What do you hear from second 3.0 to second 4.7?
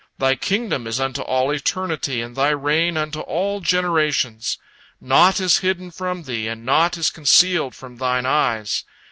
all generations.